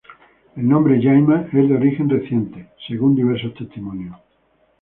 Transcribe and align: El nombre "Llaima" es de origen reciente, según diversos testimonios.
El 0.55 0.67
nombre 0.67 0.97
"Llaima" 0.97 1.45
es 1.53 1.69
de 1.69 1.75
origen 1.75 2.09
reciente, 2.09 2.69
según 2.87 3.15
diversos 3.15 3.53
testimonios. 3.53 4.17